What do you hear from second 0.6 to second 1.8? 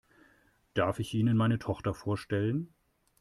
Darf ich Ihnen meine